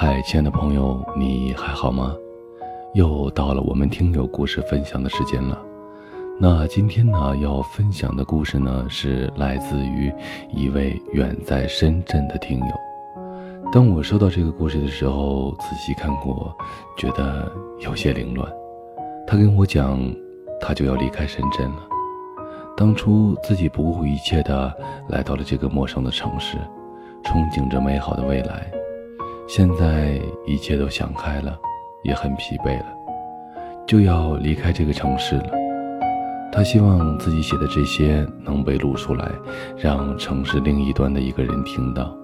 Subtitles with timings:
[0.00, 2.14] 嗨，亲爱的朋友，你还好吗？
[2.94, 5.60] 又到了我们听友故事分享的时间了。
[6.38, 10.14] 那今天呢，要分享的故事呢，是来自于
[10.54, 12.66] 一位远在深圳的听友。
[13.72, 16.56] 当我收到这个故事的时候，仔细看过，
[16.96, 18.48] 觉得有些凌乱。
[19.26, 19.98] 他跟我讲，
[20.60, 21.82] 他就要离开深圳了。
[22.76, 24.72] 当初自己不顾一切的
[25.08, 26.56] 来到了这个陌生的城市，
[27.24, 28.70] 憧憬着美好的未来。
[29.48, 31.58] 现在一切都想开了，
[32.02, 32.86] 也很疲惫了，
[33.86, 35.50] 就要离开这个城市了。
[36.52, 39.32] 他希望自己写的这些能被录出来，
[39.74, 42.14] 让城市另一端的一个人听到。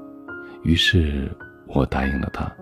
[0.65, 1.35] 于是
[1.67, 2.53] 我答应了他。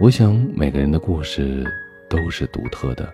[0.00, 1.66] 我想每个人的故事
[2.08, 3.12] 都是独特的。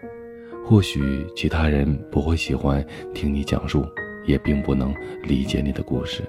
[0.63, 3.87] 或许其他人不会喜欢听你讲述，
[4.27, 6.23] 也并不能理解你的故事，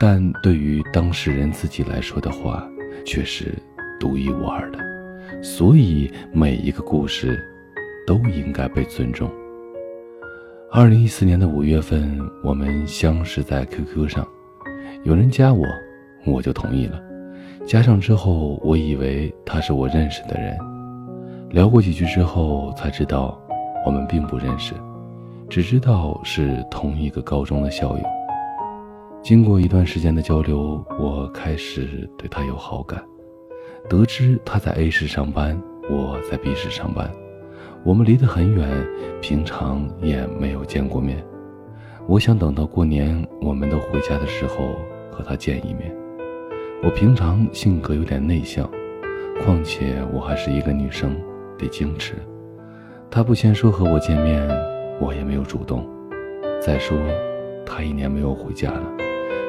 [0.00, 2.68] 但对于当事人自己来说的话，
[3.04, 3.54] 却是
[3.98, 4.78] 独一无二的。
[5.42, 7.38] 所以每一个故事
[8.06, 9.30] 都应该被尊重。
[10.70, 14.26] 二零一四年的五月份，我们相识在 QQ 上，
[15.04, 15.64] 有人加我，
[16.24, 17.00] 我就同意了。
[17.66, 20.58] 加上之后，我以为他是我认识的人，
[21.50, 23.40] 聊过几句之后，才知道。
[23.86, 24.74] 我们并不认识，
[25.48, 28.04] 只知道是同一个高中的校友。
[29.22, 33.04] 经过一段时间的交流，我开始对他有好感。
[33.88, 37.10] 得知他在 A 市上班，我在 B 市上班，
[37.84, 38.66] 我们离得很远，
[39.20, 41.22] 平常也没有见过面。
[42.06, 44.74] 我想等到过年我们都回家的时候
[45.12, 45.94] 和他见一面。
[46.82, 48.68] 我平常性格有点内向，
[49.44, 51.14] 况且我还是一个女生，
[51.58, 52.14] 得矜持。
[53.10, 54.48] 他不先说和我见面，
[54.98, 55.86] 我也没有主动。
[56.58, 56.96] 再说，
[57.66, 58.82] 他一年没有回家了，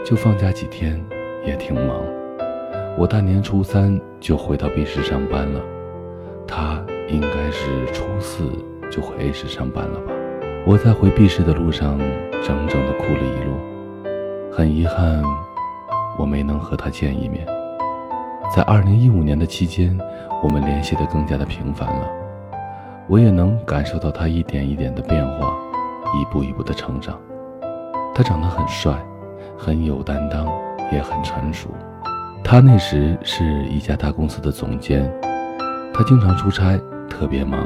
[0.04, 1.00] 就放假几天，
[1.46, 2.02] 也挺忙。
[2.98, 5.62] 我大年初三就回到 B 市上班了，
[6.48, 8.52] 他应该是初四
[8.90, 10.12] 就回 A 市上班了吧？
[10.66, 11.98] 我在回 B 市的路上，
[12.44, 13.54] 整整的哭了一路。
[14.52, 15.24] 很遗憾，
[16.18, 17.46] 我没能和他见一面。
[18.54, 19.98] 在2015年的期间，
[20.44, 22.10] 我们联系的更加的频繁了。
[23.08, 25.56] 我也能感受到他一点一点的变化，
[26.20, 27.18] 一步一步的成长。
[28.14, 28.94] 他长得很帅，
[29.64, 30.48] 很有担当，
[30.92, 31.70] 也很成熟。
[32.44, 35.08] 他那时是一家大公司的总监，
[35.94, 37.60] 他经常出差，特别忙，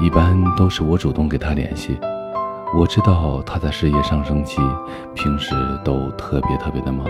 [0.00, 1.98] 一般都是我主动给他联系。
[2.76, 4.60] 我知道他在事业上升期，
[5.14, 7.04] 平时都特别特别的忙，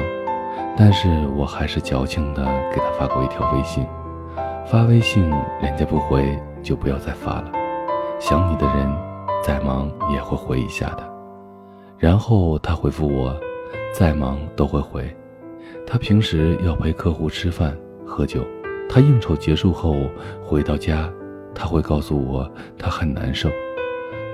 [0.79, 3.87] 但是我还是矫情的给他发过一条微信。
[4.65, 5.29] 发微信
[5.61, 7.53] 人家不回，就不要再发了。
[8.19, 8.91] 想你的人，
[9.45, 11.07] 再忙也会回一下的。
[11.99, 13.35] 然后他回复我，
[13.99, 15.03] 再忙都会回。
[15.87, 17.75] 他平时要陪客户吃饭
[18.05, 18.47] 喝酒，
[18.91, 19.97] 他应酬结束后
[20.45, 21.11] 回到家，
[21.55, 23.49] 他会告诉我他很难受。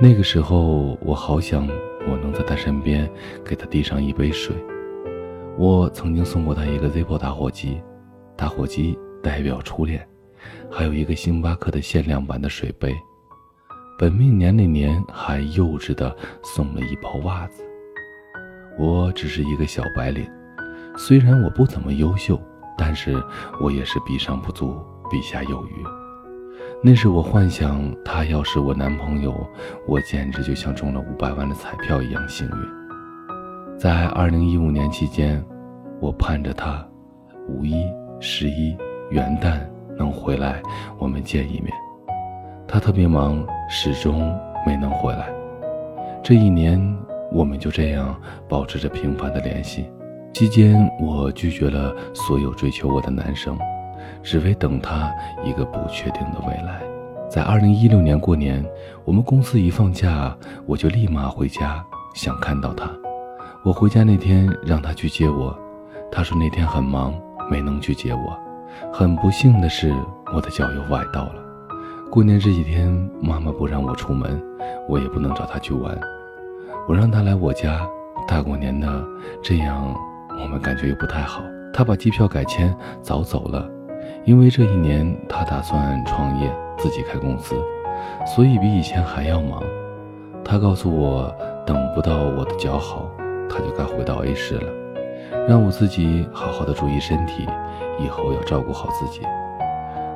[0.00, 1.68] 那个时候我好想
[2.08, 3.08] 我能在他身边，
[3.44, 4.52] 给他递上一杯水。
[5.56, 7.80] 我曾经送过他一个 Zippo 打火机，
[8.36, 10.04] 打火机代表初恋。
[10.68, 12.92] 还有一个星巴克的限量版的水杯，
[13.96, 16.12] 本命年那年还幼稚的
[16.42, 17.62] 送了一包袜子。
[18.78, 20.28] 我只是一个小白领，
[20.96, 22.40] 虽然我不怎么优秀，
[22.76, 23.22] 但是
[23.60, 24.76] 我也是比上不足，
[25.10, 25.72] 比下有余。
[26.82, 29.34] 那时我幻想他要是我男朋友，
[29.86, 33.78] 我简直就像中了五百万的彩票一样幸运。
[33.78, 35.44] 在二零一五年期间，
[36.00, 36.86] 我盼着他，
[37.48, 37.84] 五一、
[38.20, 38.76] 十一、
[39.10, 39.60] 元旦。
[39.98, 40.60] 能回来，
[40.98, 41.70] 我们见一面。
[42.66, 44.34] 他特别忙，始终
[44.66, 45.28] 没能回来。
[46.24, 46.80] 这一年，
[47.32, 48.14] 我们就这样
[48.48, 49.86] 保持着频繁的联系。
[50.32, 53.58] 期间，我拒绝了所有追求我的男生，
[54.22, 55.12] 只为等他
[55.44, 56.82] 一个不确定的未来。
[57.28, 58.64] 在二零一六年过年，
[59.04, 61.84] 我们公司一放假，我就立马回家，
[62.14, 62.90] 想看到他。
[63.62, 65.56] 我回家那天让他去接我，
[66.10, 67.14] 他说那天很忙，
[67.50, 68.38] 没能去接我。
[68.92, 69.94] 很不幸的是，
[70.34, 71.34] 我的脚又崴到了。
[72.10, 72.90] 过年这几天，
[73.20, 74.42] 妈妈不让我出门，
[74.88, 75.98] 我也不能找她去玩。
[76.88, 77.88] 我让他来我家，
[78.26, 78.88] 大过年的，
[79.40, 79.94] 这样
[80.40, 81.40] 我们感觉又不太好。
[81.72, 83.68] 他把机票改签，早走了，
[84.24, 87.54] 因为这一年他打算创业，自己开公司，
[88.26, 89.62] 所以比以前还要忙。
[90.44, 91.32] 他告诉我，
[91.64, 93.08] 等不到我的脚好，
[93.48, 94.72] 他就该回到 A 市了，
[95.48, 97.46] 让我自己好好的注意身体。
[97.98, 99.20] 以后要照顾好自己，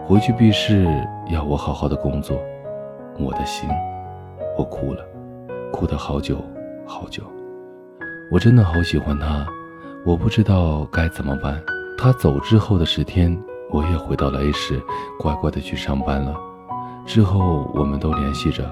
[0.06, 0.86] 回去 B 市
[1.30, 2.36] 要我好好的工作。
[3.19, 3.69] 我的心，
[4.58, 5.04] 我哭了，
[5.70, 6.36] 哭的好久
[6.86, 7.22] 好久。
[8.30, 9.46] 我真的好喜欢他，
[10.04, 11.62] 我不知道该怎么办。
[11.98, 13.36] 他走之后的十天，
[13.70, 14.80] 我也回到了 A 市，
[15.18, 16.34] 乖乖的去上班了。
[17.06, 18.64] 之后我们都联系着，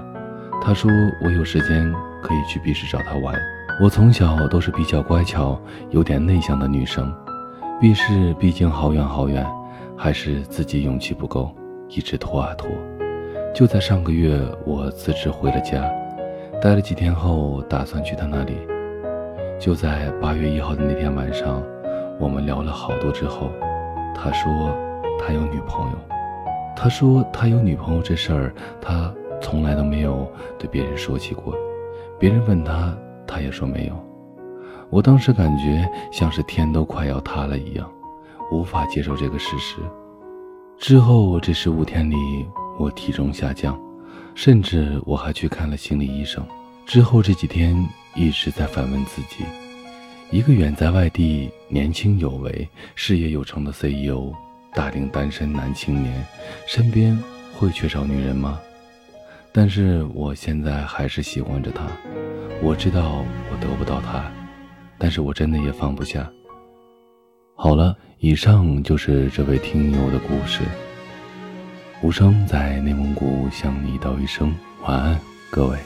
[0.61, 0.91] 他说
[1.23, 3.35] 我有时间可以去 B 市找他玩。
[3.81, 5.59] 我从小都是比较乖巧、
[5.89, 7.13] 有点内向的女生
[7.79, 9.45] ，B 市毕竟好远好远，
[9.97, 11.53] 还是自己勇气不够，
[11.89, 12.69] 一直拖啊拖。
[13.53, 15.89] 就在上个月，我辞职回了家，
[16.61, 18.57] 待了几天后，打算去他那里。
[19.59, 21.61] 就在八月一号的那天晚上，
[22.19, 23.49] 我们聊了好多之后，
[24.15, 24.75] 他说
[25.19, 25.97] 他有女朋友。
[26.75, 31.55] 他说他有女朋友这事儿，他从来都没有对别人说起过。
[32.19, 33.93] 别人问他，他也说没有。
[34.89, 37.89] 我当时感觉像是天都快要塌了一样，
[38.51, 39.77] 无法接受这个事实。
[40.77, 42.15] 之后这十五天里，
[42.77, 43.79] 我体重下降，
[44.35, 46.45] 甚至我还去看了心理医生。
[46.85, 47.75] 之后这几天。
[48.17, 49.43] 一直在反问自己：
[50.31, 52.65] 一个远在外地、年轻有为、
[52.95, 54.31] 事业有成的 CEO，
[54.73, 56.25] 大龄单身男青年，
[56.65, 57.21] 身边
[57.53, 58.57] 会缺少女人吗？
[59.51, 61.85] 但是我现在还是喜欢着他。
[62.61, 64.31] 我知道我得不到他，
[64.97, 66.31] 但是我真的也放不下。
[67.53, 70.61] 好了，以上就是这位听友的故事。
[72.03, 74.53] 无声在内蒙古向你道一声
[74.83, 75.19] 晚安，
[75.49, 75.79] 各位。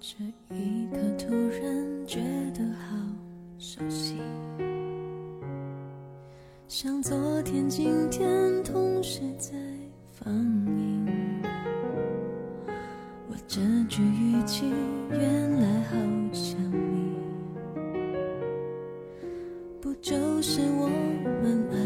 [0.00, 0.16] 这
[0.54, 2.20] 一刻突然觉
[2.54, 2.96] 得好
[3.58, 4.20] 熟悉，
[6.66, 9.52] 像昨天、今天同时在
[10.12, 11.06] 放映。
[13.28, 14.72] 我这句语气
[15.10, 15.55] 原
[20.08, 20.86] 就是我
[21.42, 21.85] 们爱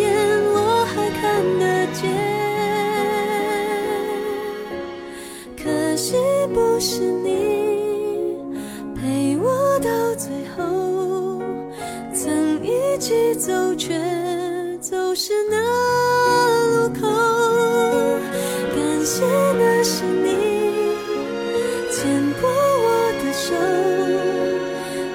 [15.11, 15.57] 就是那
[16.69, 17.01] 路口
[18.73, 19.25] 感谢
[19.59, 20.29] 那是你
[21.91, 23.53] 牵过我的手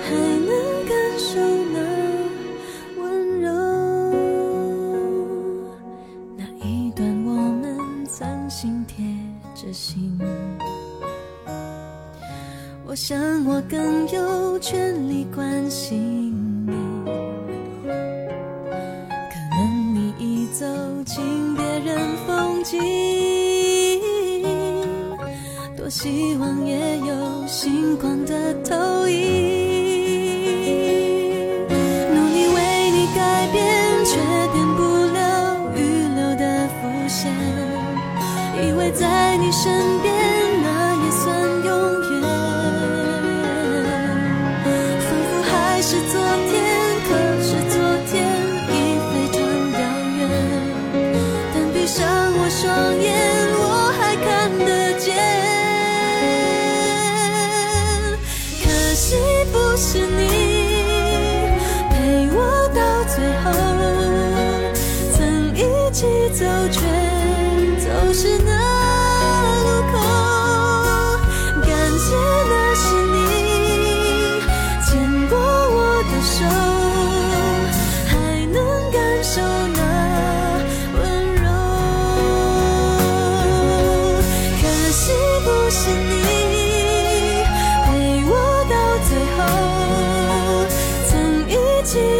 [0.02, 0.12] 还
[0.44, 0.50] 能
[0.84, 1.40] 感受
[1.72, 1.78] 那
[3.00, 3.48] 温柔
[6.36, 9.02] 那一段我们曾心贴
[9.54, 10.20] 着心。
[12.84, 16.35] 我想我更有权利关心。
[21.16, 22.78] 走进别人风景，
[25.74, 29.45] 多希望也有星光的投影，
[52.56, 53.25] 双眼。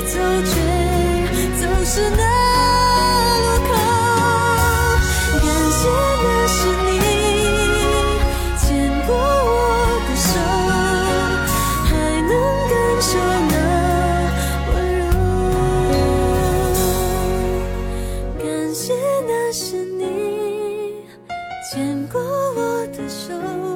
[0.07, 0.13] 走
[0.45, 0.55] 却
[1.61, 2.23] 走失那
[3.43, 3.71] 路口
[5.43, 5.81] 感谢
[6.23, 6.89] 那是你
[8.57, 8.65] 牵
[9.05, 9.19] 过我
[10.07, 10.29] 的手
[11.85, 11.91] 还
[12.23, 12.31] 能
[12.71, 12.73] 感
[13.03, 13.09] 受
[13.51, 13.53] 那
[14.73, 15.03] 温柔
[18.39, 18.85] 感谢
[19.27, 20.03] 那是你
[21.73, 21.75] 牵
[22.07, 23.76] 过我的手。